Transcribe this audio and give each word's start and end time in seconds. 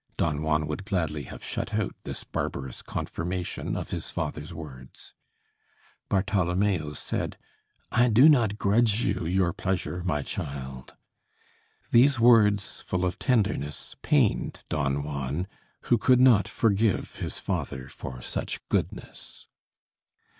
Don 0.17 0.41
Juan 0.41 0.65
would 0.65 0.83
gladly 0.85 1.25
have 1.25 1.43
shut 1.43 1.75
out 1.75 1.93
this 2.05 2.23
barbarous 2.23 2.81
confirmation 2.81 3.75
of 3.75 3.91
his 3.91 4.09
father's 4.09 4.51
words. 4.51 5.13
Bartholomeo 6.09 6.93
said: 6.93 7.37
"I 7.91 8.07
do 8.07 8.27
not 8.27 8.57
grudge 8.57 9.03
you 9.05 9.27
your 9.27 9.53
pleasure, 9.53 10.01
my 10.03 10.23
child." 10.23 10.95
These 11.91 12.19
words, 12.19 12.81
full 12.83 13.05
of 13.05 13.19
tenderness, 13.19 13.95
pained 14.01 14.63
Don 14.69 15.03
Juan, 15.03 15.45
who 15.81 15.99
could 15.99 16.19
not 16.19 16.47
forgive 16.47 17.17
his 17.17 17.37
father 17.37 17.87
for 17.87 18.23
such 18.23 18.59
goodness. 18.69 19.45